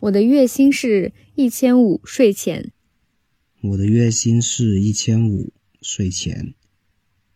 [0.00, 2.72] 我的月薪是一千五税前。
[3.60, 6.54] 我的月薪是一千五税前，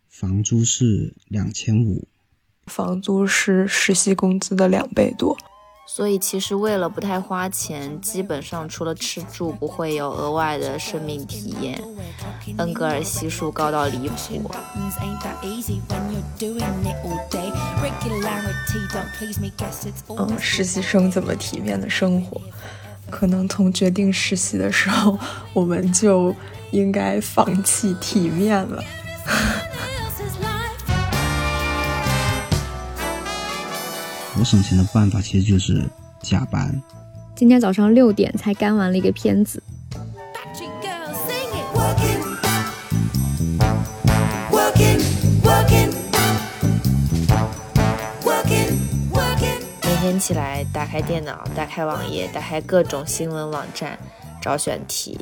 [0.07, 2.07] 房租是两千五。
[2.65, 5.37] 房租是实习工资的两倍多。
[5.87, 11.81] 所以其实为了不太花钱，基本上除了吃住不会有额外的生命体验。
[12.57, 14.51] 恩格尔系数高到离谱。
[20.17, 22.41] 嗯，实习生怎么体面的生活？
[23.09, 25.17] 可能从决定实习的时候，
[25.53, 26.35] 我们就
[26.71, 28.83] 应该放弃体面了。
[34.37, 35.81] 我省钱的办法其实就是
[36.21, 36.81] 加班。
[37.35, 39.63] 今天早上六点才干完了一个片子。
[49.83, 53.97] 每天起来，打开电脑，打开网页，打开各种新闻网站，
[54.41, 55.17] 找选题，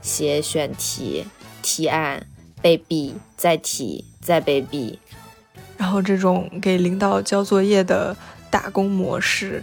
[0.00, 1.26] 写选题
[1.62, 2.26] 提案，
[2.62, 4.98] 被毙，再提，再被毙。
[5.76, 8.16] 然后这种给领导交作业的。
[8.56, 9.62] 打工模式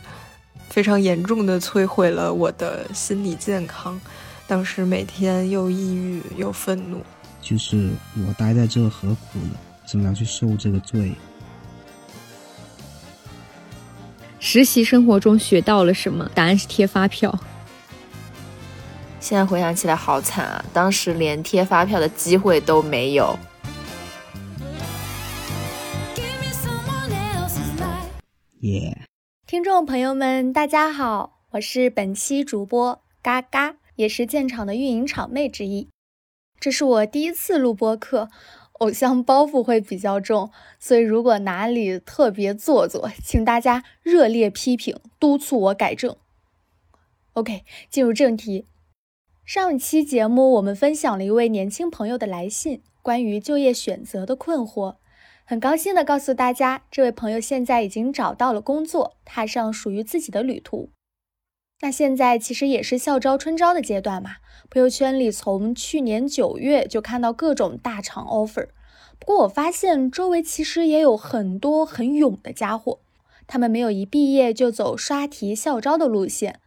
[0.69, 4.00] 非常严重的摧毁了我的心理健康，
[4.45, 7.02] 当时每天又抑郁又愤怒。
[7.41, 7.89] 就是
[8.27, 9.55] 我待在这何苦呢？
[9.88, 11.13] 怎么要去受这个罪？
[14.39, 16.30] 实习生活中学到了什么？
[16.35, 17.35] 答案是贴发票。
[19.19, 20.63] 现在回想起来好惨啊！
[20.72, 23.39] 当时连贴发票的机会都没有。
[28.64, 29.09] 耶！
[29.45, 35.89] 听众朋友们，大家好，我是本期主播嘎嘎，也是建厂的运营厂妹之一。
[36.61, 38.30] 这是我第一次录播课，
[38.80, 46.16] 偶像包袱会比较重，所以如果哪里特别做作，请大家热烈批评，督促我改正。
[47.34, 48.66] OK，进入正题。
[49.44, 54.95] 上一期节目我们分享了一位年轻朋友的来信，关于就业选择的困惑。
[55.45, 60.89] 很高兴的告诉大家，这位朋友现在已经找到了工作，踏上属于自己的旅途。
[61.81, 64.37] 那现在其实也是校招春招的阶段嘛，
[64.69, 68.69] 朋友圈里从去年九月就看到各种大厂 offer。
[69.19, 72.99] 不过我发现周围其实也有很多很勇的家伙，
[73.45, 76.61] 他们没有一毕业就走刷题校招的路线，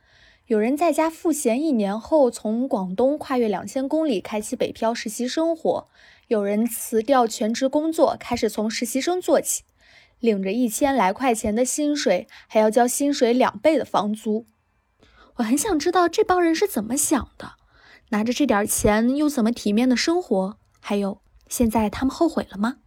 [0.48, 5.88] 有人在家赋闲一年后，从广东跨越两千公里开启北漂实习生活。
[6.28, 9.62] 有人辞掉全职工作，开始从实习生做起，
[10.19, 14.44] 领着一千来块钱的薪水，还要交薪水两倍的房租。
[15.37, 17.53] 我很想知道这帮人是怎么想的，
[18.09, 20.59] 拿着这点钱又怎么体面的生活？
[20.81, 22.78] 还有，现在他们后悔了吗？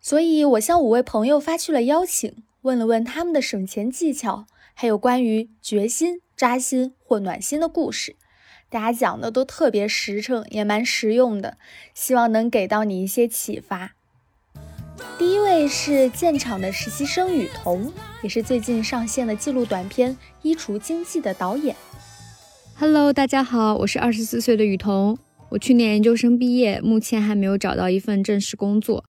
[0.00, 8.16] 所以，我向五位朋友发去了邀请，问了问他们的省钱技巧，还有关于决心、扎心或暖心的故事。
[8.72, 11.58] 大家讲的都特别实诚，也蛮实用的，
[11.92, 13.92] 希望能给到你一些启发。
[15.18, 21.76] 第一位是建厂的实习生雨桐，也是最近上线的记录短片《衣橱经济》的导演。
[22.78, 25.18] Hello，大家好，我是二十四岁的雨桐，
[25.50, 29.04] 我去年研究生毕业，目前还没有找到一份正式工作。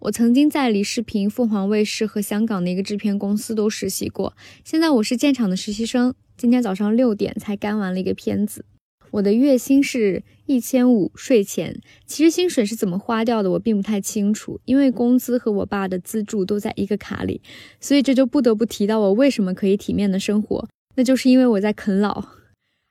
[0.00, 8.64] 我曾经在李视频、凤凰卫视和香港的一个制片公司都实习过，现在我是建厂的实习生，今天早上六点才干完了一个片子。
[9.12, 17.42] 我的月薪是一千五税前，其实薪水是怎么花掉的，我并不太清楚，因为工资和我爸的资助都在一个卡里，
[17.78, 22.24] 所以这就不得不提到我为什么可以体面的生活，那就是因为我在啃老，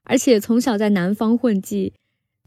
[0.03, 1.93] 而且从小在南方混迹，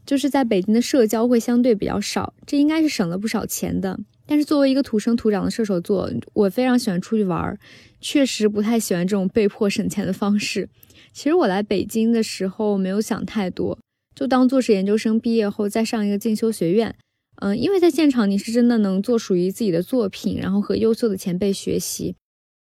[0.05, 3.99] 就是在北京的社交会相对比较少，这应该是省了不少钱的。
[4.25, 7.59] 但是作为一个土生土长的射手座，我非常喜欢出去玩儿，
[7.99, 10.69] 确实不太喜欢这种被迫省钱的方式。
[11.15, 13.79] 其实我来北京的时候没有想太多，
[14.13, 16.93] 就当做是研究生毕业后再上一个进修学院。
[17.37, 22.17] 嗯，因为在现场你是真的能做属于自己的作品，然后和优秀的前辈学习，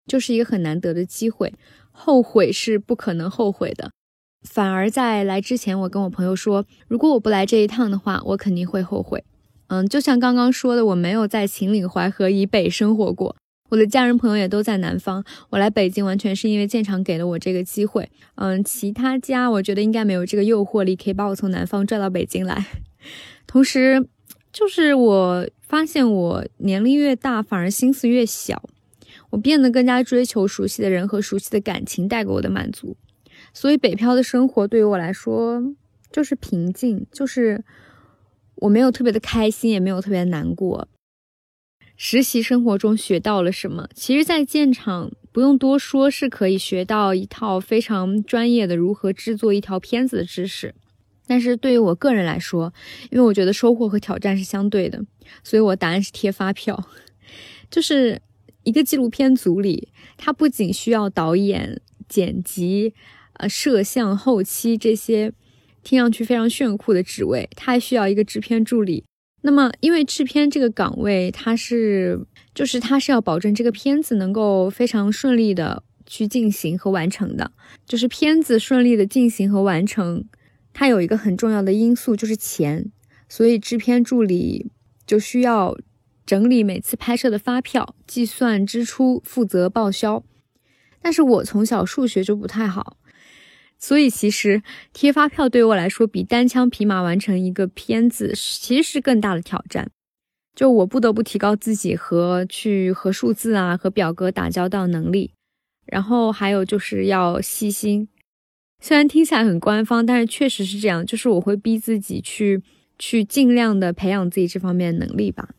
[0.06, 1.52] 就是一个很难得的机会。
[1.90, 3.90] 后悔是不可能后悔的，
[4.48, 9.22] 反而在来之前，我跟我朋友说，如果我不来这一趟的话，我肯定会后悔。
[9.66, 13.36] 嗯，就像刚刚说的，我没有在秦岭淮河以北生活过。
[13.70, 18.10] 我的家人朋友也都在南方，我来北京完全是因为建厂给了我这个机会。
[18.34, 22.66] 嗯，其他家我觉得应该没有这个诱惑力，可以把我从南方拽到北京来。
[23.46, 24.06] 同时，
[24.52, 28.68] 就是我发现我年龄越大，反而心思越小，
[29.30, 32.96] 我变得更加追求熟悉的人和熟悉的感情带给我的满足。
[33.54, 35.62] 所以北漂的生活对于我来说
[36.12, 37.64] 就是平静，就是
[38.56, 40.88] 我没有特别的开心，也没有特别难过。
[42.02, 43.86] 实习生活中学到了什么？
[43.94, 50.74] 其实，在建厂不用多说，是可以学到一套非常专业的如何制作一条片子的知识。
[51.26, 52.72] 但是对于我个人来说，
[53.10, 55.04] 因为我觉得收获和挑战是相对的，
[55.44, 56.88] 所以我答案是贴发票。
[57.70, 58.22] 就是
[58.62, 62.94] 一个纪录片组里，它不仅需要导演、剪辑、
[63.34, 65.34] 呃摄像、后期这些
[65.82, 69.04] 听上去非常炫酷的职位，它还需要一个制片助理。
[69.42, 72.20] 那么，因为制片这个岗位，它是
[72.54, 77.52] 就是它是要保证这个片子能够非常顺利的去进行和完成的，
[77.86, 80.24] 就是片子顺利的进行和完成。
[80.72, 82.92] 它有一个很重要的因素就是钱，
[83.28, 84.70] 所以制片助理
[85.06, 85.76] 就需要
[86.26, 90.22] 整理每次拍摄的发票，计算支出，负责报销。
[91.02, 92.98] 但是我从小数学就不太好，
[93.80, 94.62] 所以其实
[94.92, 99.90] 贴发票对于我来说，比单枪匹马完成一个片子其实是更大的挑战。
[100.54, 105.32] 就我不得不提高自己和去和数字啊和表格打交道能力，
[105.86, 108.08] 然后还有就是要细心。
[108.82, 111.06] 虽然听起来很官方，但是确实是这样。
[111.06, 112.62] 就是我会逼自己去，
[112.98, 115.50] 去尽量的培养自己这方面能力吧。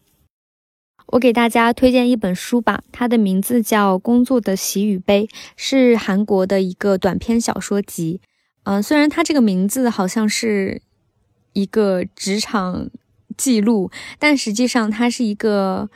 [1.12, 5.26] 我给大家推荐一本书吧，它的名字叫《工作的喜与悲》，
[5.58, 8.22] 是韩国的一个短篇小说集。
[8.64, 10.82] 嗯，虽然它这个名字好像是
[11.52, 12.90] 一个职场
[13.36, 15.90] 记录，但实际上它是一个，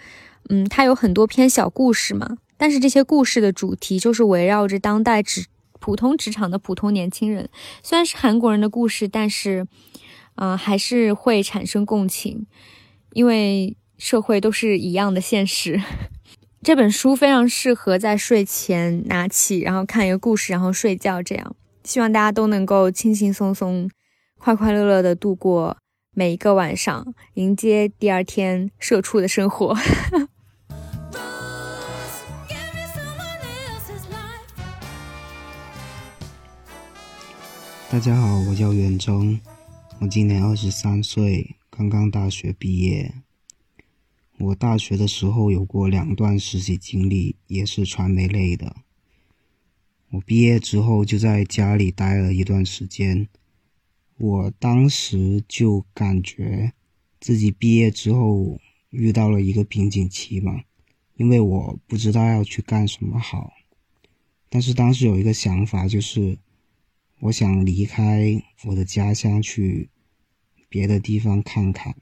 [0.49, 2.37] 嗯，它有很多篇小故事嘛。
[2.57, 5.45] 但是这些故事的主题就是围绕着当代职。
[5.79, 7.47] 普通职场的普通年轻人，
[7.83, 9.67] 虽然是韩国人的故事，但是，
[10.35, 12.47] 嗯，还是会产生共情，
[13.13, 15.81] 因为社会都是一样的现实。
[16.61, 21.21] 这本书非常适合在睡前拿起，然后看一个故事，然后睡觉。
[21.21, 23.89] 这样，希望大家都能够轻轻松松、
[24.39, 25.77] 快快乐乐的度过
[26.11, 29.77] 每一个晚上，迎接第二天社畜的生活。
[37.91, 39.39] 大家好，我叫袁征，
[39.99, 43.13] 我今年二十三岁，刚刚大学毕业。
[44.37, 48.75] 我大学的时候有过两段实习经历，也是传媒类的。
[50.11, 53.27] 我毕业之后就在家里待了一段时间，
[54.17, 56.73] 我当时就感觉
[57.19, 58.59] 自己毕业之后
[58.89, 60.63] 遇到了一个瓶颈期嘛，
[61.15, 63.53] 因为我不知道要去干什么好。
[64.49, 66.37] 但是当时有一个想法就是。
[67.21, 69.89] 我想离开我的家乡去
[70.67, 71.95] 别的地方看看，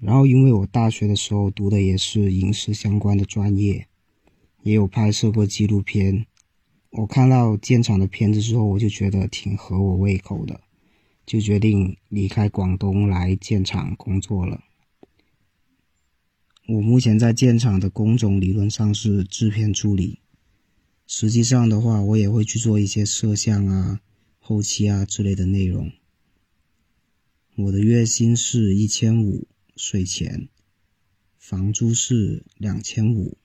[0.00, 3.86] 然后因为我大学的时候读的也是影视相关的专业，
[4.62, 6.26] 也有拍摄过纪录片。
[6.90, 10.60] 我看到建厂的片子之后，我就觉得挺合我胃口的，
[11.24, 14.64] 就决定离开广东来建厂工作了。
[16.66, 20.18] 我目前在建厂的工种理论上是制片助理，
[21.06, 24.00] 实际上的话，我也会去做一些摄像啊。
[24.38, 25.92] 后期啊之类的内容，
[27.56, 29.46] 我的月薪是一千五
[29.80, 30.50] 税前，
[31.38, 33.38] 房租是两千五，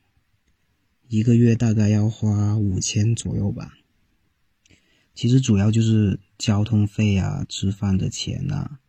[1.08, 3.78] 一个月大概要花五千左右吧。
[5.14, 8.82] 其实主要就是交通费啊、吃饭的钱啊，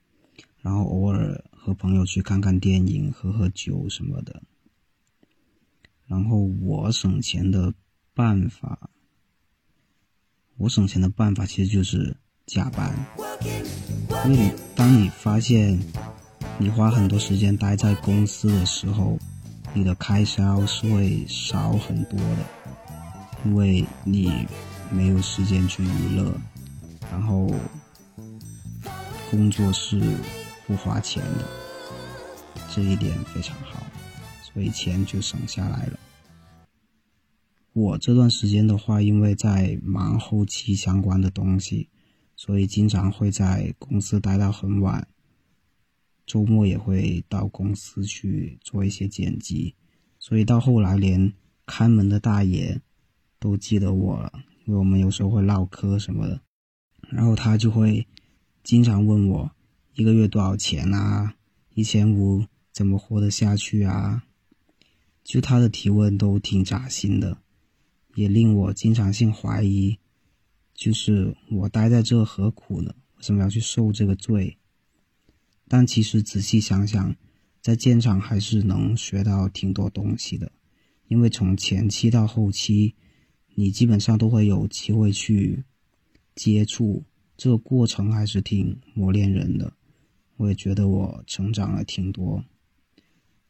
[0.60, 4.42] 然后偶尔和朋友去看看电影、喝喝酒什么的。
[6.08, 7.72] 然后我省钱的
[8.12, 8.90] 办法。
[10.56, 13.06] 我省钱的办法其实就是加班，
[14.24, 15.78] 因为你当你发现
[16.58, 19.18] 你花很多时间待在公司的时候，
[19.74, 22.38] 你的开销是会少很多的，
[23.44, 24.46] 因为你
[24.90, 26.34] 没有时间去娱乐，
[27.12, 27.52] 然后
[29.30, 30.00] 工作是
[30.66, 31.44] 不花钱的，
[32.74, 33.84] 这一点非常好，
[34.42, 35.98] 所以钱就省下来了。
[37.74, 41.90] 我这段时间的话，因为在忙后期相关的东西，
[42.34, 45.06] 所以经常会在公司待到很晚。
[46.26, 49.74] 周末也会到公司去做一些剪辑，
[50.18, 51.32] 所以到后来连
[51.64, 52.80] 看门的大爷
[53.38, 54.32] 都记得我了，
[54.64, 56.40] 因为我们有时候会唠嗑什么的，
[57.08, 58.06] 然后他就会
[58.62, 59.50] 经常问我
[59.94, 61.36] 一个月多少钱啊，
[61.74, 64.24] 一千五怎么活得下去啊？
[65.24, 67.38] 就他的提问都挺扎心的。
[68.14, 69.98] 也令我经常性怀疑，
[70.72, 72.94] 就是我待在这何苦呢？
[73.18, 74.56] 为什么要去受这个罪？
[75.68, 77.16] 但其实仔细想想，
[77.60, 80.52] 在建厂还是能学到挺多东西的，
[81.08, 82.94] 因为从前期到后期，
[83.54, 85.64] 你基本上都会有机会去
[86.34, 87.04] 接触，
[87.36, 89.72] 这个过程还是挺磨练人的。
[90.36, 92.44] 我也觉得我成长了挺多，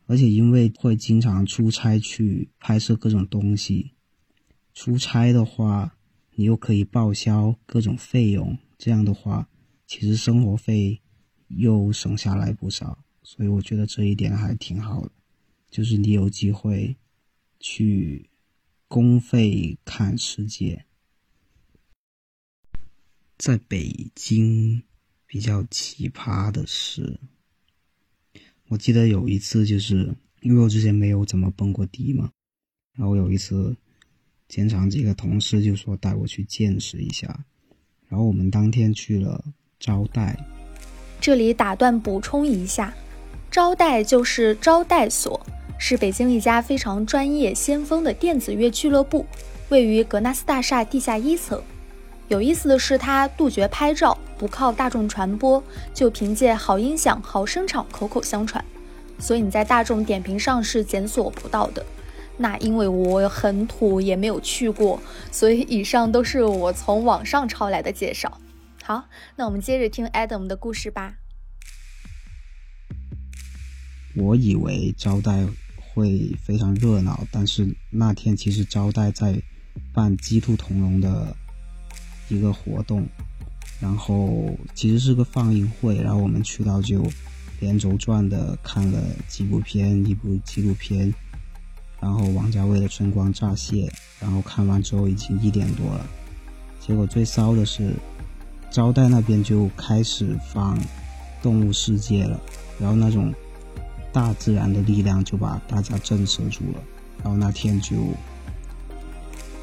[0.07, 3.91] 而且因为会经常出差去拍摄各种东西。
[4.73, 5.97] 出差的话，
[6.35, 9.49] 你又可以报销各种费用，这样的话，
[9.87, 11.01] 其实生活费
[11.49, 13.05] 又省下来不少。
[13.23, 15.11] 所以我觉得这一点还挺好的，
[15.69, 16.97] 就是你有机会
[17.59, 18.31] 去
[18.87, 20.85] 公费看世界。
[23.37, 24.83] 在北京
[25.27, 27.19] 比较奇葩的是，
[28.69, 32.31] 我记得有一次，就是因为我之前没有怎么蹦过迪嘛，
[32.95, 33.77] 然后有一次，
[34.49, 37.45] 现场几个同事就说带我去见识一下，
[38.09, 39.45] 然后我们当天去了
[39.81, 40.56] 招待。
[41.27, 42.95] 这里打断补充一下。
[43.51, 45.41] 招待就是招待所，
[45.77, 49.27] 是北京一家非常专业、先锋的电子乐俱乐部，
[49.69, 51.61] 位于格纳斯大厦地下一层。
[52.29, 55.61] 有意思的是，它杜绝拍照，不靠大众传播，
[55.93, 58.65] 就凭借好音响、好声场口口相传，
[59.19, 61.85] 所以你在大众点评上是检索不到的。
[62.37, 65.01] 那因为我很土，也没有去过，
[65.33, 68.31] 所以以上都是我从网上抄来的介绍。
[68.87, 71.17] 好，那我们接着听 Adam 的故事吧。
[74.15, 75.45] 我以为招待
[75.77, 79.43] 会非常热闹，但是那天其实招待在
[79.93, 81.37] 办鸡兔同笼的
[82.29, 83.05] 一个活动，
[83.81, 87.05] 然后其实是个放映会，然后我们去到就
[87.59, 91.13] 连轴转的看了几部片，一部纪录片，
[92.01, 93.89] 然后王家卫的《春光乍泄》，
[94.21, 96.07] 然后看完之后已经一点多了，
[96.79, 97.93] 结果最骚的是
[98.77, 100.79] 招待那边就开始放
[101.43, 102.39] 《动物世界》了，
[102.79, 103.33] 然后那种。
[104.13, 106.83] 大自然的力量就把大家震慑住了，
[107.23, 107.97] 然后那天就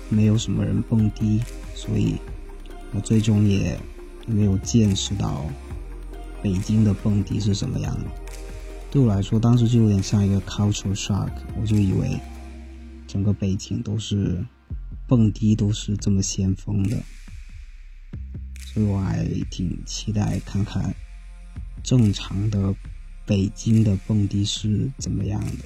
[0.10, 1.42] 没有什么人蹦迪，
[1.74, 2.18] 所以
[2.92, 3.80] 我最终也
[4.28, 5.44] 没有见识到
[6.40, 8.06] 北京的蹦迪是什么样的。
[8.92, 12.20] 对我来说，当时就有点像一个 culture shock，我就以为
[13.08, 14.46] 整个北京都是
[15.08, 16.98] 蹦迪都是这么先锋的，
[18.66, 20.94] 所以我还挺期待看看
[21.84, 22.74] 正常的。
[23.26, 25.64] 北京的蹦迪是怎么样的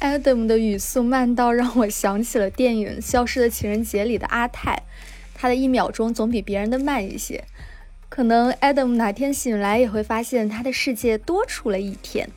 [0.00, 4.82] ？Adam 的语速慢到让我想起了电影《消失的情人节》里的阿泰，
[5.32, 7.44] 他的一秒钟总比别人的慢一些。
[8.08, 12.28] 可能 Adam 哪天醒来也会发现他的世界多出了一天。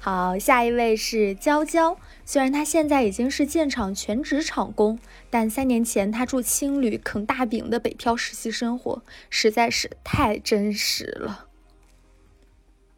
[0.00, 1.96] 好，下一位是娇娇。
[2.30, 11.48] 虽然他现在已经是建厂全职厂工，但三年前他住青旅啃大饼的北漂实习生活实在是太真实了。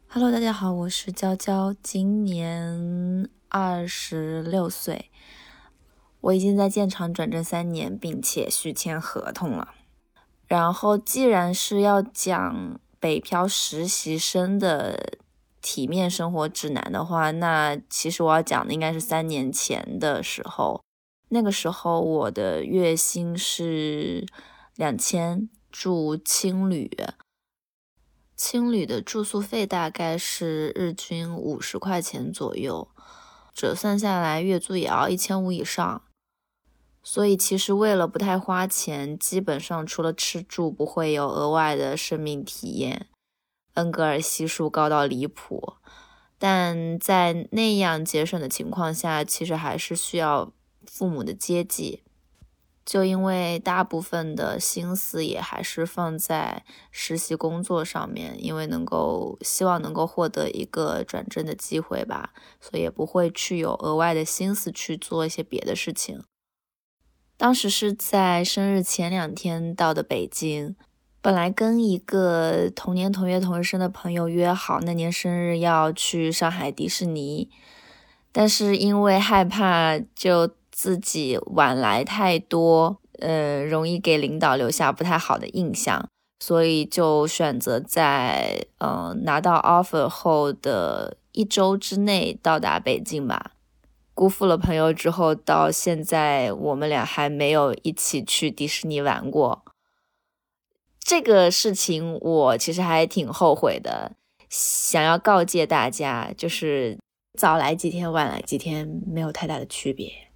[0.07, 5.09] Hello，大家好，我是娇娇，今年二十六岁，
[6.21, 9.69] 我已经在建厂转正三年，并且续签合同了。
[10.45, 15.17] 然后，既然是要讲北漂实习生的。
[15.63, 20.83] 体面生活指南的话，那其实我要讲的应该是三年前的时候。
[21.29, 24.27] 那个时候我的月薪是
[24.75, 26.91] 两千，住青旅，
[28.35, 32.89] 青旅的住宿费大概是日均五十块钱左右，
[33.51, 36.03] 折算下来月租也要一千五以上。
[37.01, 43.07] 所以其实为了不太花钱，基本上除了吃住，不会有额外的生命体验。
[43.73, 45.75] 恩格尔系数高到离谱，
[46.37, 50.51] 但在那样节省的情况下，其实还是需要
[50.85, 52.03] 父母的接济。
[52.85, 66.23] 就因为大部分的心思也还是放在实习工作上面，因为能够希望能够获得一个转正的机会吧，所以也不会去有额外的心思去做一些别的事情。
[67.37, 70.75] 当时是在生日前两天到的北京。
[71.23, 77.49] 本来跟一个同年同月同日生的朋友约好那年生日要去上海迪士尼，
[78.33, 86.05] 但是因为害怕就自己晚来太多，呃，容易给领导留下不太好的印象，
[86.41, 93.51] 所以就选择在呃拿到 offer 后的一周之内到达北京吧。
[94.13, 99.63] 辜负了朋友之后，到现在我们俩还没有一起去迪士尼玩过。
[101.03, 104.13] 这个事情我其实还挺后悔的，
[104.49, 106.97] 想要告诫大家，就是
[107.37, 110.31] 早来几天，晚来几天没有太大的区别。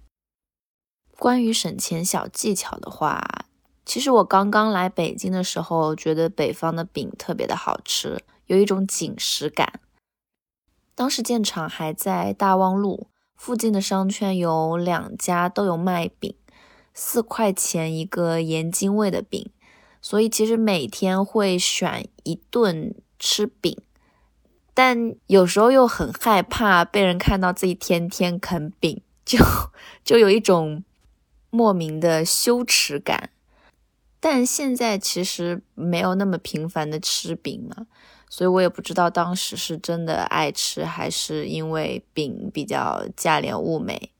[1.16, 3.46] 关于省钱小技巧的话，
[3.86, 9.80] 其实我刚刚来北京的时候，觉得北方的饼特别的好吃，有一种紧实感。
[10.94, 16.34] 当时建厂还在大望路附近的商圈，有两家都有卖饼，
[16.92, 19.50] 四块钱一个盐津味的饼。
[20.00, 23.76] 所以其实每天会选一顿吃饼，
[24.72, 29.38] 但有时候又很害怕被人看到自己天天啃饼，就
[30.04, 30.84] 就有一种
[31.50, 33.30] 莫名的羞耻感。
[34.20, 37.86] 但现在其实没有那么频繁的吃饼了，
[38.28, 44.12] 所以我也不知道当时是真的爱吃，还是因为饼比较价廉物美。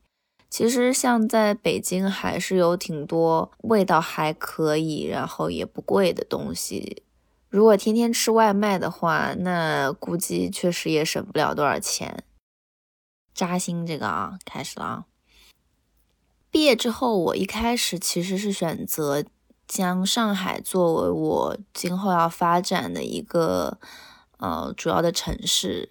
[0.49, 7.03] 其实像在北京还是有挺多味道还可以，然后也不贵的东西。
[7.49, 12.23] 如果天天吃外卖的话，那估计确实也省不了多少钱。
[13.33, 15.05] 扎心这个啊，开始了啊。
[16.51, 19.23] 毕业之后，我一开始其实是选择
[19.67, 23.77] 将上海作为我今后要发展的一个
[24.39, 25.89] 呃主要的城市，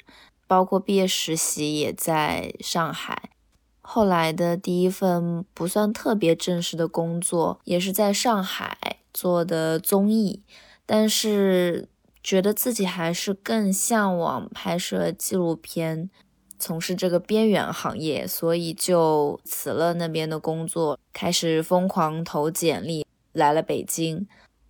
[0.48, 3.30] 包括毕业实习也在上海。
[3.90, 10.42] 后来的第一份不算特别正式的工作，也是在上海做的综艺，
[10.84, 11.88] 但是
[12.22, 16.10] 觉得自己还是更向往拍摄纪录片，
[16.58, 24.28] 从事这个边缘行业，所以就辞了那边的工作，开始疯狂投简历，来了北京。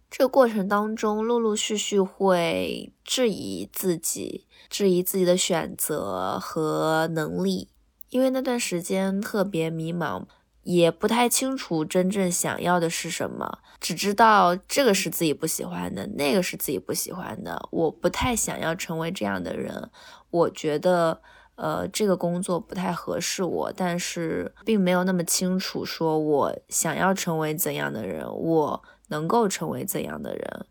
[0.08, 7.66] 这个过程当中，陆陆续续会质疑自己，质疑自己的选择和能力。
[8.10, 10.24] 因为那段时间特别迷茫，
[10.62, 17.68] 也不太清楚真正想要的是什么，只知道这个是自己不喜欢的，那个是自己不喜欢的。
[17.70, 19.90] 我不太想要成为这样的人，
[20.30, 21.20] 我觉得，
[21.56, 30.66] 呃，这个工作不太合适我，但是并没有那么清楚，说我想要成为怎样的人，我能够成为怎样的人，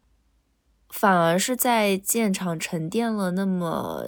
[0.89, 4.05] 反而是在建厂沉淀了那么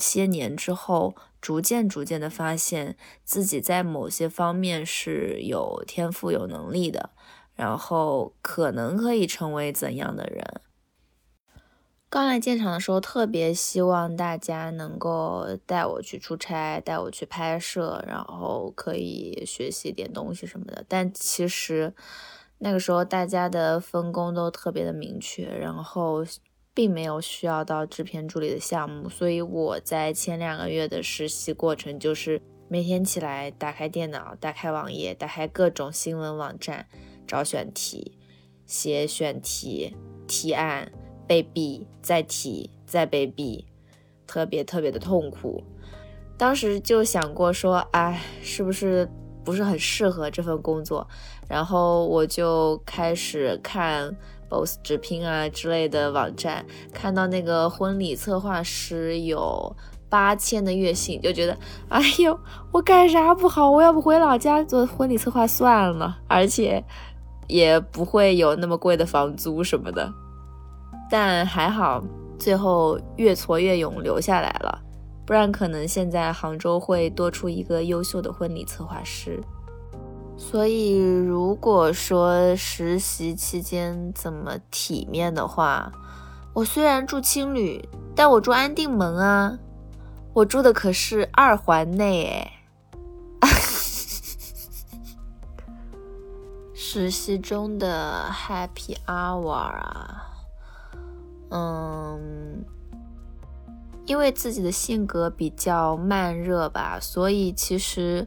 [0.00, 1.14] 些年之后。
[1.42, 7.12] 逐渐逐渐的发现自己在某些方面是有天赋、有能力的，
[7.54, 10.60] 然后可能可以成为怎样的人。
[12.10, 20.84] 刚来建厂的时候，特别希望大家能够带我去出差，带我去拍摄，然后可以学习点东西什么的。
[20.86, 21.94] 但其实
[22.58, 26.22] 那个时候大家的分工都特别的明确，然后。
[26.72, 36.86] 并没有需要到制片助理的项目，所以我在前两个月的实习过程就是每天起来打开电脑，打开网页，打开各种新闻网站，
[37.26, 38.16] 找选题，
[38.66, 39.96] 写选题
[40.28, 40.92] 提案，
[41.26, 43.64] 被毙，再提，再被毙，
[44.26, 45.64] 特别特别的痛苦。
[46.38, 49.06] 当时就想过说，哎，是不是
[49.44, 51.06] 不是很适合这份工作？
[51.48, 54.16] 然后我就开始看。
[54.50, 59.74] Boss 直聘啊之类的网站，看到那个婚礼策划师有
[60.08, 61.56] 八千的月薪，就觉得，
[61.88, 62.38] 哎呦，
[62.72, 63.70] 我干啥不好？
[63.70, 66.84] 我要不回老家做婚礼策划算了，而且
[67.46, 70.12] 也不会有那么贵的房租什么的。
[71.08, 72.02] 但还好，
[72.38, 74.80] 最后越挫越勇留下来了，
[75.24, 79.40] 不然可能现在杭州会多出一个优秀的婚礼策划师。
[80.42, 85.92] 所以，如果说实习期间怎么体面的话，
[86.54, 89.58] 我虽然住青旅，但我住安定门啊，
[90.32, 92.52] 我住的可是二环内哎。
[96.74, 100.22] 实习中的 Happy Hour 啊，
[101.50, 102.64] 嗯，
[104.06, 108.26] 因为自己的性格比较慢热吧，所以其实。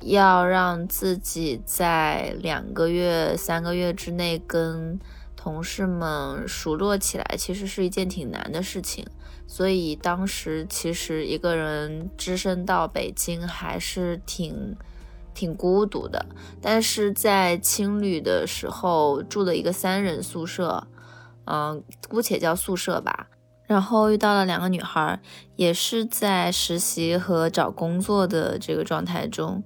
[0.00, 4.98] 要让自己在两个月、三个月之内跟
[5.36, 9.06] 同事们熟络起来，其实是一件挺难的事情。
[9.46, 14.76] 所以当时其实一个人只身到北京还是挺
[15.32, 16.26] 挺孤独的。
[16.60, 20.86] 但是在青旅的时候住了一个三人宿舍，
[21.46, 23.28] 嗯，姑且叫宿舍吧。
[23.66, 25.20] 然后遇到了两个女孩，
[25.56, 29.62] 也是在实习和找工作的这个状态中。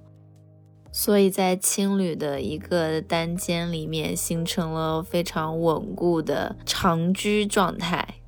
[0.95, 8.19] 所以在青旅的一个单间里面，形成了非常稳固的长居状态，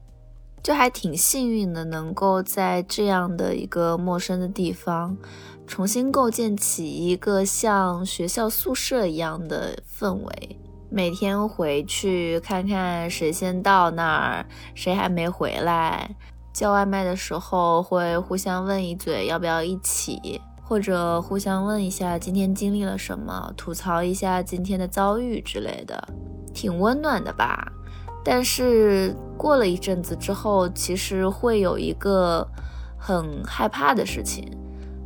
[0.63, 5.15] 就还挺幸运的，能够在这样的一个陌生的地方，
[5.67, 10.57] 重新构建起一个像学校宿舍一样的氛围。
[10.89, 16.15] 每天回去看看谁先到那儿，谁还没回来，
[16.51, 20.41] 叫外卖的时候会互相问一嘴要不要一起。
[20.67, 26.07] 或者互相问一下今天经历了什么，吐槽一下今天的遭遇之类的，
[26.55, 27.71] 挺温暖的吧。
[28.23, 32.47] 但是过了一阵子之后，其实会有一个
[32.97, 34.43] 很害怕的事情，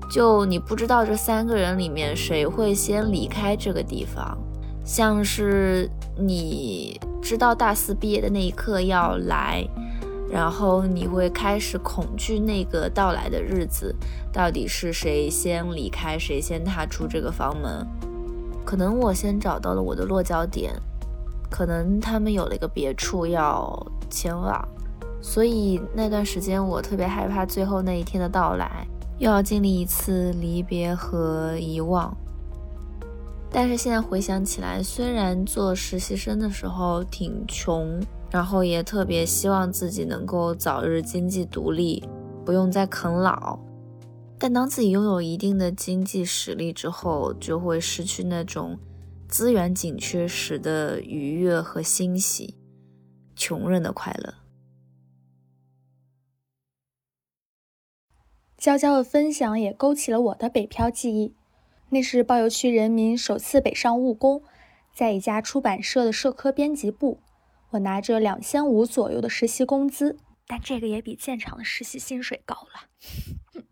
[0.10, 4.38] 就你不知道这三个人里面谁会先离开这个地方。
[4.86, 9.68] 像是你知道大四毕业的那一刻要来，
[10.32, 13.96] 然后你会开始恐惧那个到来的日子，
[14.32, 17.86] 到底是谁先离开，谁先踏出这个房门？
[18.64, 20.72] 可能我先找到了我的落脚点，
[21.50, 24.68] 可能他们有了一个别处要前往，
[25.20, 28.86] 所以那段时间我特别害怕最后那一天的到来，
[29.18, 32.16] 又要经历一次离别和遗忘。
[33.52, 38.00] 但是现在回想起来，虽然做实习生的时候挺穷，
[38.32, 42.04] 然后也特别希望自己能够早日经济独立，
[42.46, 43.60] 不用再啃老。
[44.38, 48.80] 但当自己拥有一定的经济实力之后，就会失去那种
[49.28, 52.56] 资源紧缺时的愉悦和欣喜，
[53.36, 54.36] 穷人的快乐。
[58.58, 61.34] 娇娇的分享也勾起了我的北漂记忆。
[61.92, 64.44] 那是包邮区人民首次北上务工，
[64.94, 67.20] 在一家出版社的社科编辑部，
[67.72, 73.64] 我拿着两千五左右的实习工资，但这个也比建厂的实习薪水高了。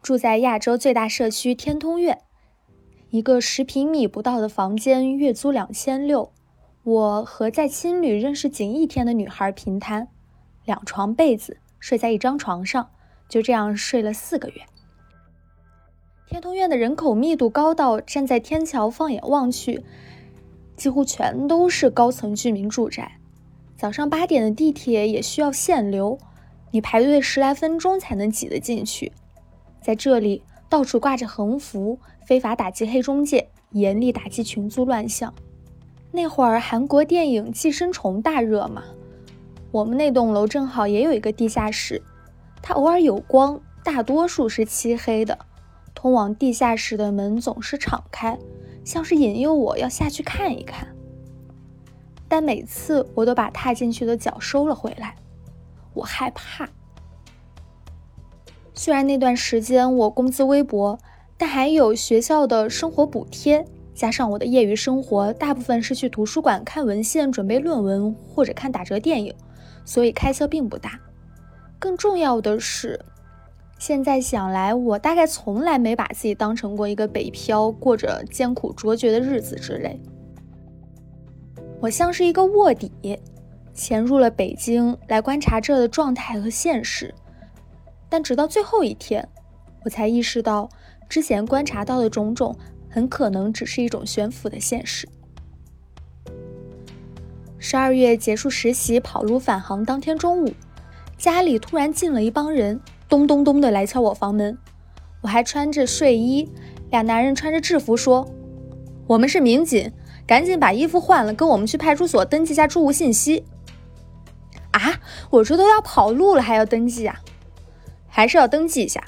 [0.00, 2.20] 住在亚洲最大社区天通苑，
[3.10, 6.32] 一个十平米不到的房间，月租两千六。
[6.82, 10.08] 我和在青旅认识仅一天的女孩平摊，
[10.64, 12.90] 两床被子，睡在一张床上，
[13.28, 14.62] 就这样睡了四个月。
[16.26, 19.84] 天通苑的人口密度高到站在天桥放眼望去，
[20.80, 23.18] 几乎全都是高层居民住宅。
[23.76, 26.18] 早上八点的地铁也需要限流，
[26.70, 29.12] 你排队十来分钟才能挤得进去。
[29.82, 35.34] 在这里，到处挂着横幅，非法打击黑中介，严厉打击群租乱象。
[36.12, 38.84] 那会儿韩国电影《寄生虫》大热嘛，
[39.70, 42.02] 我们那栋楼正好也有一个地下室，
[42.62, 45.38] 它偶尔有光，大多数是漆黑的。
[45.94, 48.38] 通往地下室的门总是敞开，
[48.84, 50.88] 像是引诱我要下去看一看。
[52.28, 55.16] 但每次我都把踏进去的脚收了回来，
[55.94, 56.68] 我害怕。
[58.74, 60.98] 虽然那段时间我工资微薄，
[61.36, 63.64] 但还有学校的生活补贴，
[63.94, 69.34] 加上我的业余生活，大部分是去图书馆看文献、准备论文或者看打折电影，
[69.84, 71.00] 所以开销并不大。
[71.78, 73.00] 更重要的是。
[73.80, 79.98] 现在想来，我大概从来没把自己当成过一个北漂，过着艰苦卓绝的日子之类。
[81.80, 83.18] 我像是一个卧底，
[83.72, 87.14] 潜入了北京来观察这的状态和现实。
[88.10, 89.26] 但直到最后一天，
[89.82, 90.68] 我才意识到，
[91.08, 92.54] 之前观察到的种种，
[92.90, 95.08] 很可能只是一种悬浮的现实。
[97.58, 100.52] 十二月结束实习，跑路返航当天中午，
[101.16, 102.78] 家里突然进了一帮人。
[103.10, 104.56] 咚咚咚的来敲我房门，
[105.20, 106.48] 我还穿着睡衣，
[106.90, 108.30] 俩男人穿着制服说
[109.08, 109.92] ：“我们是民警，
[110.28, 113.44] 赶紧把衣服换了，跟我们去派出所登记下住户信息。”
[114.70, 117.16] 啊，我这都要跑路了，还要登记啊？
[118.06, 119.02] 还是要登记一下。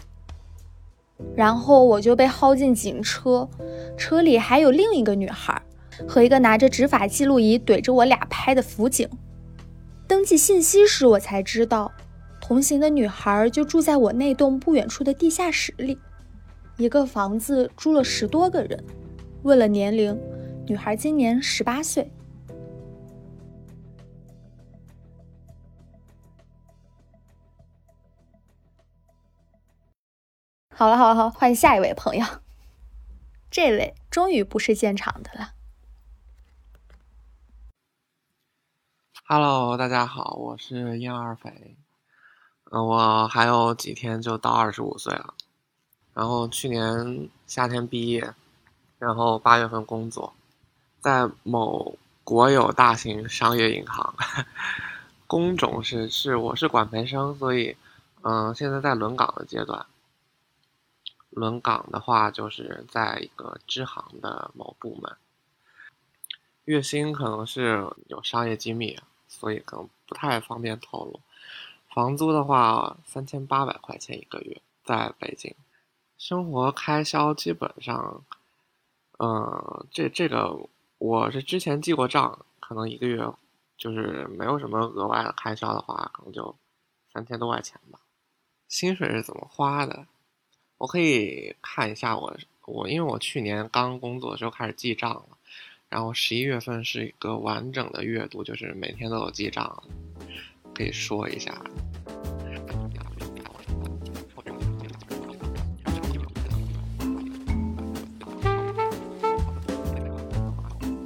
[1.36, 3.48] 然后我就被薅进警车，
[3.96, 5.62] 车里还有另一个女孩
[6.08, 9.08] 和一个拿着执法记录仪怼着我俩拍的辅警。
[10.08, 11.92] 登记信息时，我才知道。
[12.52, 15.98] 同行的女孩就住在我那栋不远处的地下室里，
[16.76, 18.84] 一个房子住了十多个人。
[19.42, 20.20] 问了年龄，
[20.66, 22.12] 女孩今年十八岁。
[30.74, 32.26] 好了好了好，换下一位朋友。
[33.50, 35.54] 这位终于不是建厂的了。
[39.26, 41.78] Hello，大家好，我是燕二肥。
[42.74, 45.34] 嗯，我还有几天就到二十五岁了，
[46.14, 48.34] 然后去年夏天毕业，
[48.98, 50.32] 然后八月份工作，
[50.98, 54.14] 在某国有大型商业银行，
[55.28, 57.76] 工种是是我是管培生，所以
[58.22, 59.84] 嗯，现在在轮岗的阶段。
[61.28, 65.14] 轮岗的话，就是在一个支行的某部门，
[66.64, 71.20] 月薪可能是有商业机密，所以可能不太方便透露。
[71.94, 75.54] 房租的话，三千八百块钱一个月，在北京，
[76.16, 78.24] 生活开销基本上，
[79.18, 80.56] 嗯，这这个
[80.96, 83.22] 我是之前记过账，可能一个月
[83.76, 86.56] 就是没有什么额外的开销的话，可能就
[87.12, 88.00] 三千多块钱吧。
[88.68, 90.06] 薪水是怎么花的？
[90.78, 95.36] 我可以看一下我我，因为我去年刚工作的时候开始记账了，
[95.90, 99.82] 然后十一月份是一个完整的月度，就是每天都有记账。
[100.74, 101.54] 可以说一下，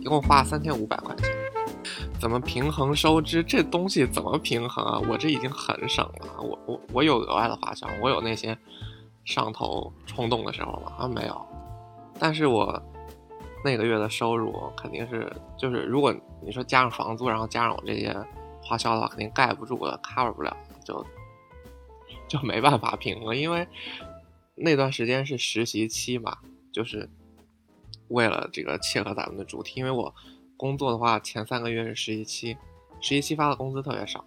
[0.00, 1.26] 一共花了三千五百块钱。
[2.18, 3.42] 怎么平衡收支？
[3.42, 4.98] 这东西怎么平衡啊？
[5.09, 8.57] 我这已经很省了，我我我有额外的花销，我有那些
[9.24, 10.92] 上头冲动的时候吗？
[10.98, 11.46] 啊，没有。
[12.18, 12.83] 但是我
[13.62, 18.16] 那个月的收入肯定是，就是如果你说加上房租，然后加上我这些
[18.66, 21.07] 花销的话，肯定盖不住的，cover 不了，就
[22.29, 23.37] 就没办法平衡。
[23.37, 23.66] 因为
[24.55, 26.38] 那段时间是实习期嘛，
[26.72, 27.09] 就是
[28.09, 30.14] 为了这个切合咱们的主题，因为我。
[30.59, 32.57] 工作的话，前三个月是实习期，
[33.02, 34.24] 实习期发的工资特别少，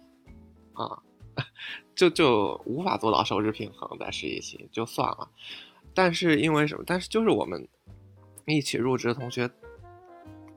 [0.74, 1.02] 啊，
[1.92, 3.98] 就就无法做到收支平衡。
[3.98, 5.28] 在实习期就算了，
[5.92, 6.84] 但是因为什么？
[6.86, 7.66] 但是就是我们
[8.46, 9.50] 一起入职的同学，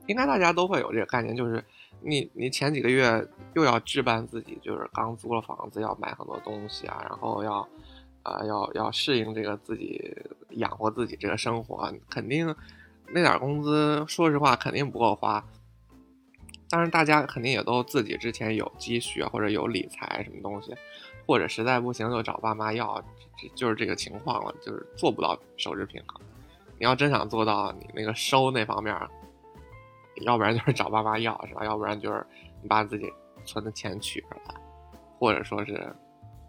[0.06, 1.64] 应该大家都会有这个概念，就是
[2.04, 7.66] 你你前几个月又要置办自己，就是刚租了房子，要买很多东西啊，然后要
[8.22, 10.14] 啊要要适应这个自己
[10.50, 12.54] 养活自己这个生活，肯定
[13.08, 15.44] 那点工资，说实话肯定不够花。
[16.68, 20.74] 当然，大家肯定也都自己之前有积蓄，或者有理财什么东西，
[21.26, 23.00] 或者实在不行就找爸妈要，
[23.54, 26.20] 就是这个情况了，就是做不到收支平衡。
[26.78, 28.96] 你要真想做到你那个收那方面，
[30.22, 31.64] 要不然就是找爸妈要，是吧？
[31.64, 32.24] 要不然就是
[32.62, 33.12] 你把自己
[33.44, 34.54] 存的钱取出来，
[35.18, 35.94] 或者说是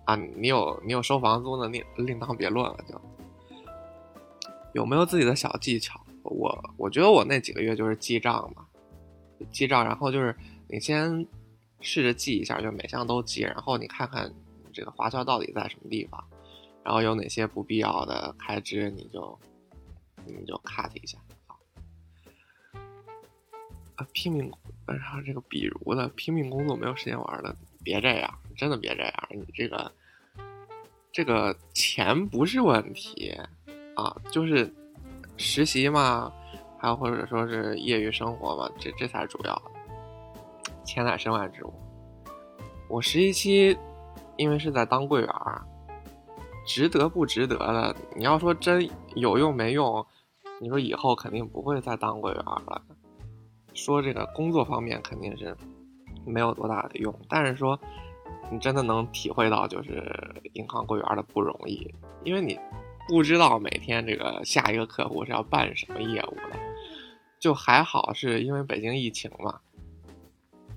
[0.06, 2.78] 啊，你有你有收房租的，另另当别论了。
[2.88, 3.00] 就
[4.74, 6.00] 有没有自己的小技巧？
[6.24, 8.66] 我我觉得我那几个月就是记账嘛。
[9.52, 10.36] 记账，然后就是
[10.68, 11.26] 你先
[11.82, 14.32] 试着记一下，就每项都记，然后你看看
[14.72, 16.24] 这个花销到底在什么地方，
[16.84, 19.38] 然后有哪些不必要的开支，你就
[20.26, 21.18] 你就 cut 一下
[23.96, 24.08] 啊！
[24.14, 24.52] 拼命，
[24.86, 29.92] 然后这个比如的拼命工作没有时间玩的，别这样，真的别这样，你这个
[31.12, 33.34] 这个钱不是问题
[33.96, 34.74] 啊，就是
[35.38, 36.32] 实习嘛。
[36.78, 39.62] 还有或者说是业余生活嘛，这这才是主要的，
[40.84, 41.74] 钱乃身外之物。
[42.88, 43.78] 我实习期
[44.38, 45.30] 因为是在当柜员，
[46.68, 47.96] 值得不值得的？
[48.16, 50.06] 你要说真有用没用？
[50.62, 52.82] 你说以后肯定不会再当柜员了。
[53.76, 55.56] 说这个工作方面肯定是
[56.26, 57.80] 没有多大的用，但是说
[58.52, 60.12] 你真的能体会到就是
[60.54, 62.58] 银行柜员的不容易，因为你
[63.08, 66.60] 不知道每天这个下一个客户是要办什么业务的。
[67.38, 69.60] 就还好，是因为北京疫情嘛？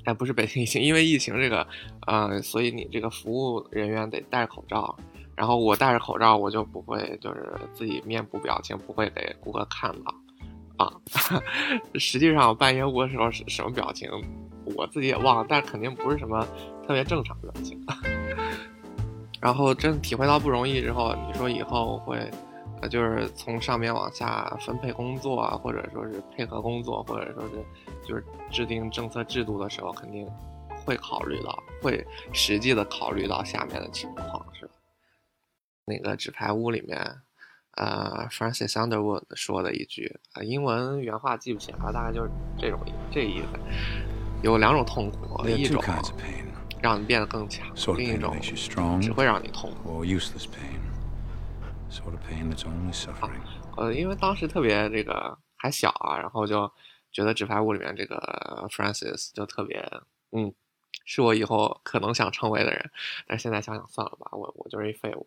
[0.05, 1.67] 哎，不是北京疫情，因为疫情这个，
[2.07, 4.95] 嗯，所以你这个服务人员得戴口罩。
[5.35, 10.15] 然后我戴着口罩，我就不会就是自己面部表情不会给顾客看到
[10.79, 10.91] 啊。
[11.99, 14.11] 实际上办业务的时候是什么表情，
[14.77, 16.47] 我自己也忘了，但肯定不是什么
[16.87, 17.79] 特别正常的表情。
[19.41, 22.31] 然后真体会到不容易之后，你说以后会。
[22.81, 27.65] 呃，就是从上面往下分配工作啊，或者说是配合工作，或者说是
[28.07, 30.25] 就是制定政策制度的时候，肯定
[30.85, 34.73] 会考虑到，会实际的考虑到下面的情况，是吧？
[35.87, 37.05] 那个纸牌屋里面，
[37.79, 43.47] 呃，Francis Underwood 说的一句，啊，英文原话记不起来了，大概就是这种这意思。
[44.43, 45.83] 有两种痛苦，一种
[46.83, 48.37] 让你变得更强，另一种
[49.01, 50.05] 只会让你痛苦。
[53.77, 56.71] 呃，因为当时特别这个还小啊，然后就
[57.13, 59.81] 觉得纸牌屋里面这个 Francis 就特别，
[60.33, 60.53] 嗯，
[61.05, 62.91] 是我以后可能想成为的人。
[63.27, 65.27] 但是现在想想算了吧，我我就是一废物，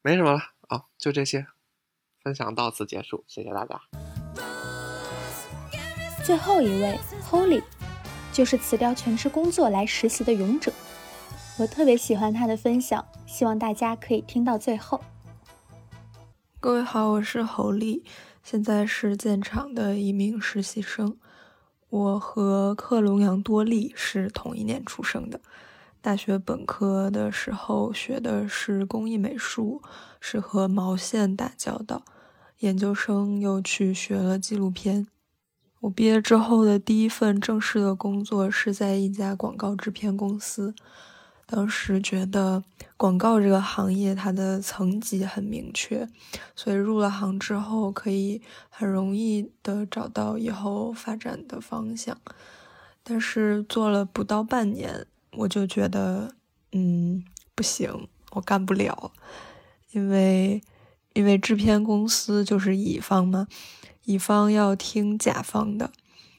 [0.00, 1.46] 没什么了啊，就这些，
[2.22, 3.80] 分享到此结束，谢谢大家。
[6.24, 7.62] 最后一位 Holy，
[8.32, 10.72] 就是辞掉全职工作来实习的勇者。
[11.58, 15.00] 我特别喜欢他的分享，希望大家可以听到最后。
[16.58, 18.04] 各位好，我是侯丽，
[18.42, 21.16] 现在是建厂的一名实习生。
[21.88, 25.40] 我和克隆羊多利是同一年出生的。
[26.02, 29.82] 大学本科的时候学的是工艺美术，
[30.28, 32.02] 是和毛线打交道。
[32.58, 35.06] 研究生又去学了纪录片。
[35.78, 40.74] 我毕业之后的第一份正式的工作是在一家广告制片公司。
[41.46, 42.64] 当时觉得
[42.96, 46.08] 广告这个行业它的层级很明确，
[46.56, 52.18] 所以入了行之后可以很容易的找到以后发展的方向。
[53.04, 56.34] 但是做了不到半年，我就觉得，
[56.72, 59.12] 嗯，不行，我干不了，
[59.96, 60.62] 因为
[61.14, 63.48] 因为制片公司就是乙方嘛，
[64.04, 65.90] 乙方要听甲方的，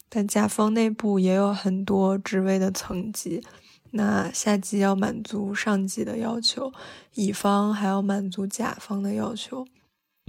[0.07, 3.43] 但甲方内部也有很多职位的层级。
[3.91, 6.71] 那下级要满足上级的要求，
[7.15, 9.65] 乙方还要满足甲方的要求。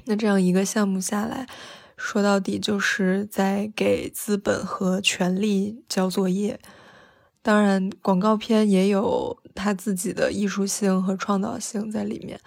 [0.06, 1.46] 那这样一个项目下来，
[1.98, 6.58] 说到底就是在给资本和权力交作业。
[7.42, 12.40] 当然，广告片也有它自己的艺术性和创造性在里面。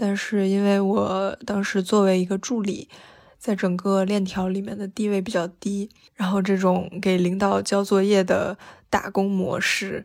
[0.00, 2.88] 但是，因为我当时作为一个助理，
[3.36, 8.56] 在整个链条里面的地位比较低，然后这种给领导交作业的
[8.88, 10.04] 打工模式，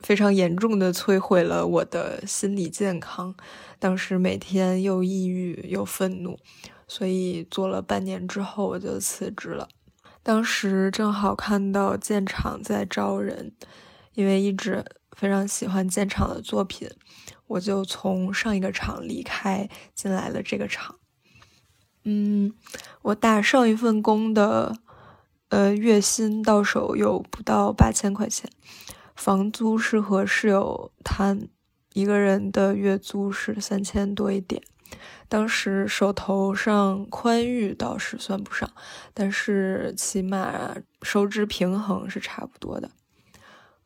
[0.00, 3.34] 非常严重的摧毁了我的心理健康。
[3.78, 6.38] 当时每天又抑郁又愤怒，
[6.86, 9.68] 所以做了半年之后我就辞职了。
[10.22, 13.52] 当时正好看到建厂在招人，
[14.14, 14.82] 因为一直
[15.18, 16.88] 非常喜欢建厂的作品，
[17.48, 20.94] 我就从上一个厂离开，进来了这个厂。
[22.04, 22.54] 嗯，
[23.02, 24.76] 我打上一份工的，
[25.48, 28.48] 呃，月薪到手有不到八千块钱，
[29.16, 31.48] 房租是和室友谈。
[31.94, 34.62] 一个人的月租是三千多一点，
[35.28, 38.70] 当时手头上宽裕倒是算不上，
[39.12, 42.88] 但是起码收支平衡是差不多的。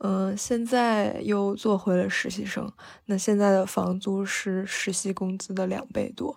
[0.04, 2.68] 嗯，现在又做回了实习生，
[3.04, 6.34] 那现在的房租是实习工资的两倍多，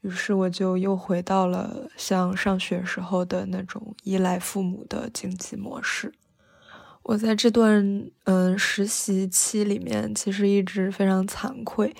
[0.00, 6.14] 于是我就又回到了像上学时候的那种依赖父母的经济模式。
[7.02, 11.94] 我在这段嗯实习期里面，其实一直非常惭愧，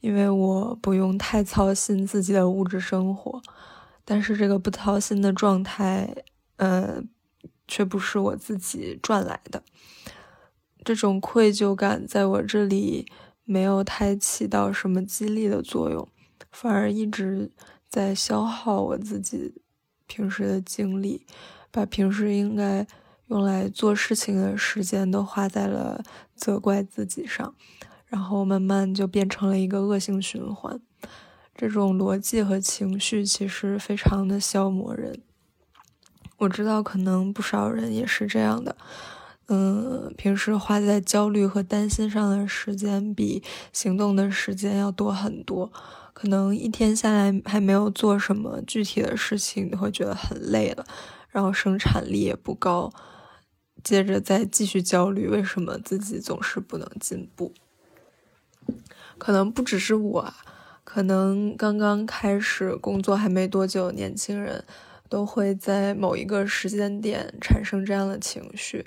[0.00, 3.40] 因为我不用太操心自己的物质生活，
[4.04, 6.12] 但是这个不操心的状态，
[6.56, 7.00] 呃，
[7.68, 9.62] 却不是我自己赚来的。
[10.84, 13.06] 这种愧疚感在我这里
[13.44, 16.08] 没有太起到什么激励的作用，
[16.50, 17.50] 反而一直
[17.88, 19.54] 在消耗我自己
[20.06, 21.26] 平时的精力，
[21.70, 22.86] 把平时应该。
[23.30, 26.02] 用来做事情的时间都花在了
[26.34, 27.54] 责怪自己上，
[28.08, 30.80] 然后慢慢就变成了一个恶性循环。
[31.54, 35.22] 这种逻辑和情绪其实非常的消磨人。
[36.38, 38.76] 我知道可能不少人也是这样的，
[39.52, 45.72] 嗯，平时花在焦虑和担心上的时间比行动的时间要多很多。
[46.12, 50.86] 可能一天下来还没有做什么具体的事情，你会觉得很累了，
[51.30, 52.92] 然后生产力也不高。
[53.82, 57.52] 接着再继续焦虑，为什么自己总是不能进步？
[59.18, 60.32] 可能不只是我，
[60.84, 64.64] 可能刚刚开始工作还没多久，年轻人
[65.08, 68.86] 都会在某一个时间点产生这样的情绪。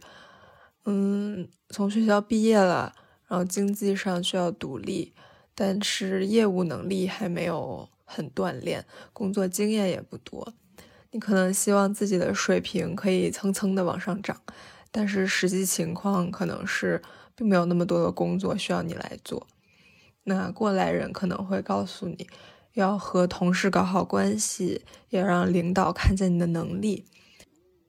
[0.85, 2.93] 嗯，从学校毕业了，
[3.27, 5.13] 然后经济上需要独立，
[5.55, 10.53] 但是业务能力还没有很锻炼，工作经验也不多。
[11.11, 14.41] 你可能希望自己的水平可以蹭蹭的往上涨。
[14.95, 17.01] 但是实际情况可能是
[17.35, 19.47] 并没有那么多的工作需要你来做。
[20.25, 22.27] 那过来人可能会告诉你，
[22.73, 27.05] 要和同事搞好关系，要让领导看见你的能力。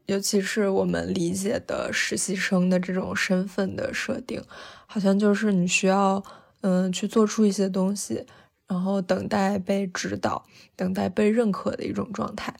[0.06, 4.42] 尤其是我们理解的实习生的这种身份的设定，
[4.86, 6.22] 好像就是你需要
[6.62, 8.26] 嗯去做出一些东西，
[8.66, 10.44] 然后等待被指导，
[10.76, 12.54] 等待被认可的一种状态。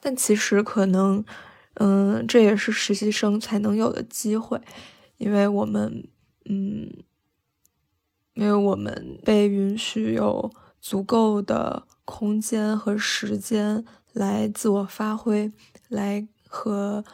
[0.00, 1.24] 但其实可能。
[1.78, 4.60] 嗯，这也是实习生才能有的机会，
[5.16, 6.06] 因为我们，
[6.44, 6.88] 嗯，
[8.34, 15.50] 因为我们被允许有足够的空间和时间来自我发挥，
[15.94, 17.04] 来和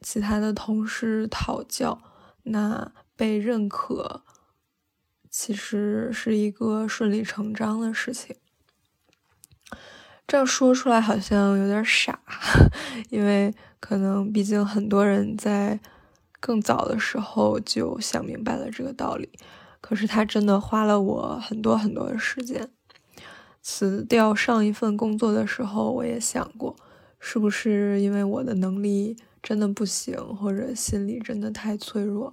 [0.00, 2.00] 其他的同事讨教，
[2.44, 4.22] 那被认可
[5.28, 8.36] 其实是一个顺理成章的事情。
[10.26, 12.20] 这样说出来好像有点傻，
[13.10, 13.54] 因为。
[13.82, 15.80] 可能毕竟很多人在
[16.38, 19.30] 更早的时候就想明白了这个道理，
[19.80, 22.70] 可是他真的花了我很多很多的时间。
[23.62, 26.76] 辞掉上一份工作的时候，我也想过，
[27.20, 32.32] 是不是因为我的能力真的不行，或者心理真的太脆弱，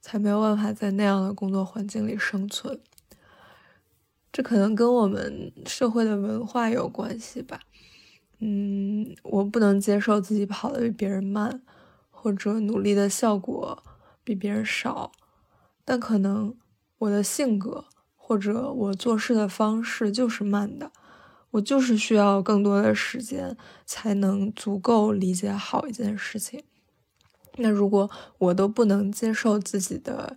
[0.00, 2.78] 才没有办法在那样的工作环境里生存。
[4.32, 7.60] 这可能跟我们社会的文化有关系吧。
[8.40, 11.62] 嗯，我不能接受自己跑得比别人慢，
[12.10, 13.82] 或者努力的效果
[14.24, 15.12] 比别人少。
[15.84, 16.56] 但可能
[16.98, 17.84] 我的性格
[18.16, 20.90] 或者我做事的方式就是慢的，
[21.54, 26.64] 我就是需要更多的时间才能足够理解好一件事情。
[27.56, 30.36] 那如果我都不能接受自己的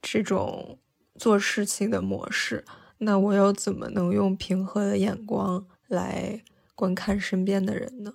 [0.00, 0.78] 这种
[1.16, 2.64] 做事情的模式，
[2.98, 6.42] 那我又怎么能用平和的眼光来？
[6.74, 8.14] 观看身边的人呢，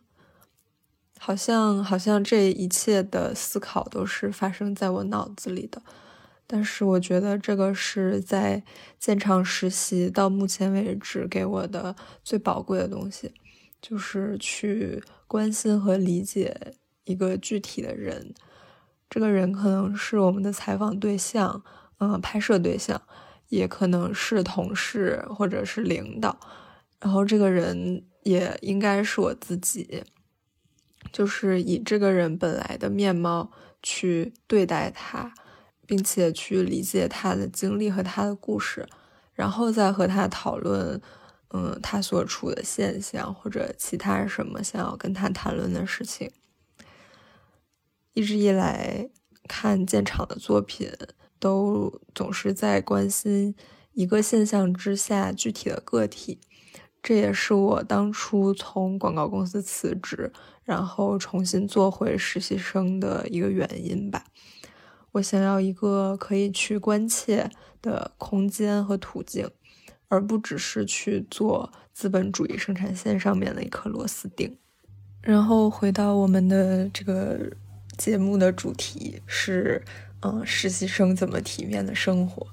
[1.19, 5.81] 好像好像这一切的思考都是发生在我脑子里的，
[6.49, 8.63] 但是我觉得这个是在
[8.97, 11.93] 现场实习到目前为止给我的
[12.23, 13.33] 最宝贵的东西，
[13.81, 16.73] 就是去关心和理解
[17.03, 18.33] 一个具体的人。
[19.09, 21.63] 这个人可能是我们的采访对象，
[21.99, 23.01] 嗯，拍摄对象，
[23.49, 26.39] 也可能是同事或者是领导。
[26.99, 30.03] 然后这个人也应该是我自己，
[31.11, 33.51] 就是以这个人本来的面貌
[33.83, 35.33] 去对待他，
[35.87, 38.87] 并且去理解他的经历和他的故事，
[39.33, 41.01] 然后再和他讨论，
[41.51, 46.29] 嗯，他所处的现象或者其他什么想要跟他谈论的事情。
[48.13, 49.09] 一直以来
[49.47, 50.91] 看建厂的作品，
[51.39, 53.55] 都总是在关心
[53.93, 56.39] 一个现象之下具体的个体。
[57.01, 60.33] 这也是我当初从广告公司辞职，
[60.65, 64.25] 然后重新做回实习生的一个原因吧。
[65.17, 67.49] 我想要一个可以去关切
[67.81, 69.49] 的空间和途径，
[70.07, 74.57] 而不只是去做资本主义生产线上面的一颗螺丝钉。
[75.21, 77.51] 然后回到我们的这个。
[77.97, 79.83] 节目的主题是，
[80.21, 82.45] 嗯，实习生怎么体面的生活？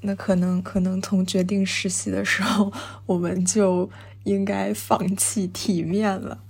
[0.00, 2.72] 那可能，可能从决定实习的时候，
[3.06, 3.88] 我们就
[4.24, 6.42] 应该放弃体面了。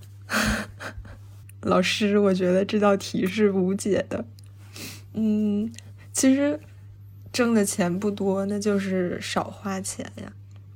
[1.61, 4.25] 老师，我觉得这道题是无解的。
[5.15, 5.73] 嗯，
[6.13, 6.59] 其实
[7.33, 10.33] 挣的钱不多，那就是少花钱呀。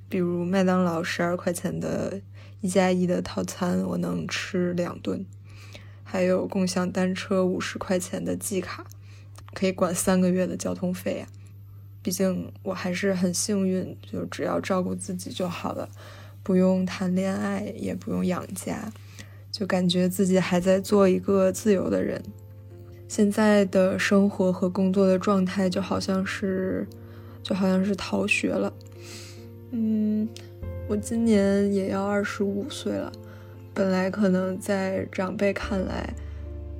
[0.08, 2.20] 比如麦当劳十二块钱的
[2.60, 5.24] 一加一的套餐，我能吃两顿。
[6.04, 8.86] 还有共享单车五十块钱的季卡，
[9.52, 11.26] 可以管三个月的交通费呀！
[12.00, 15.88] 毕竟我还是很幸运，就只要照顾自己就好了，
[16.44, 18.92] 不用谈恋爱，也不用养家，
[19.50, 22.22] 就感觉自己还在做一个自由的人。
[23.08, 26.86] 现在的生活和工作的状态就好像是，
[27.42, 28.72] 就好像是逃学了。
[29.70, 30.28] 嗯，
[30.88, 33.12] 我今年也要二十五岁了。
[33.72, 36.14] 本来可能在长辈看来，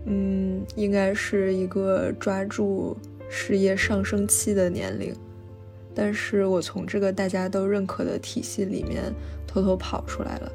[0.06, 2.96] 嗯，应该是一个抓住
[3.28, 5.14] 事业上升期的年龄，
[5.94, 9.12] 但是我从这个大家都认可的体系里面
[9.46, 10.52] 偷偷跑出来了，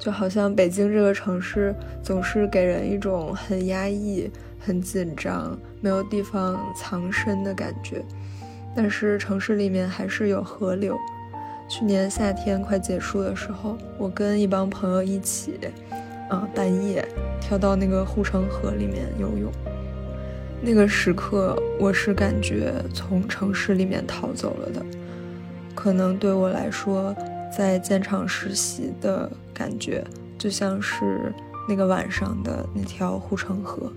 [0.00, 4.28] 就好像北京这个城市总是给人一种很压抑、
[4.60, 8.04] 很紧张、没有地方藏身的感觉，
[8.76, 10.96] 但是城市里面还是有河流。
[11.66, 15.58] 去年夏天快结束的时候，我跟一帮朋友一起，
[16.28, 17.06] 啊，半夜
[17.40, 19.50] 跳到那个护城河里面游泳。
[20.60, 24.84] 那个时刻，我是感觉从城市里面逃走了的。
[25.74, 27.16] 可能对我来说，
[27.56, 30.04] 在建厂实习的感觉，
[30.36, 31.32] 就像是
[31.66, 33.90] 那个晚上的那条护城河。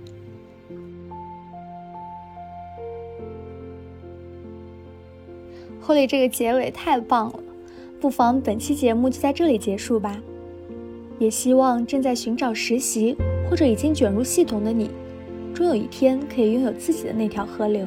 [5.84, 7.40] 后里这个结尾太棒了。
[8.00, 10.18] 不妨本期节目就在这里结束吧。
[11.20, 13.16] 也希望正在寻找实习
[13.50, 14.90] 或者已经卷入系统的你，
[15.54, 17.86] 终有一天可以拥有自己的那条河流。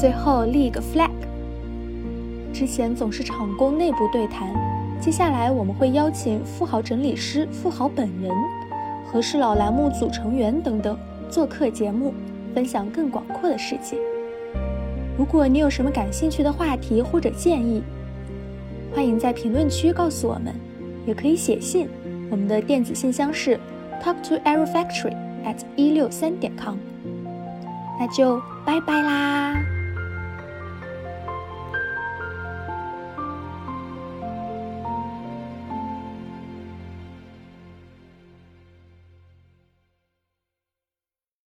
[0.00, 1.27] 最后立一个 flag。
[2.58, 4.52] 之前总是厂工内部对谈，
[5.00, 8.32] 接下来我们会邀请富豪整理师富豪本人、
[9.06, 10.98] 和事佬栏目组成员等等
[11.30, 12.12] 做客节目，
[12.52, 13.96] 分享更广阔的世界。
[15.16, 17.80] 如果你有什么感兴趣的话题或者建议，
[18.92, 20.52] 欢迎在评论区告诉我们，
[21.06, 21.88] 也可以写信，
[22.28, 23.56] 我们的电子信箱是
[24.02, 26.74] talk to aero factory at 一六三点 com。
[28.00, 29.54] 那就拜拜啦。